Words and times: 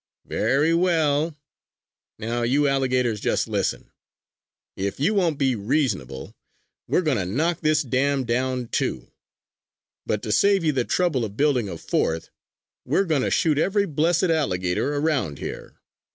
"Very 0.25 0.73
well! 0.73 1.37
Now 2.17 2.41
you 2.41 2.67
alligators 2.67 3.19
just 3.21 3.47
listen! 3.47 3.91
If 4.75 4.99
you 4.99 5.13
won't 5.13 5.37
be 5.37 5.55
reasonable, 5.55 6.35
we 6.87 6.97
are 6.97 7.01
going 7.03 7.19
to 7.19 7.25
knock 7.27 7.59
this 7.61 7.83
dam 7.83 8.23
down, 8.23 8.69
too. 8.69 9.11
But 10.07 10.23
to 10.23 10.31
save 10.31 10.63
you 10.63 10.71
the 10.71 10.85
trouble 10.85 11.23
of 11.23 11.37
building 11.37 11.69
a 11.69 11.77
fourth, 11.77 12.31
we 12.83 12.97
are 12.97 13.05
going 13.05 13.21
to 13.21 13.29
shoot 13.29 13.59
every 13.59 13.85
blessed 13.85 14.23
alligator 14.31 14.95
around 14.95 15.37
here. 15.37 15.75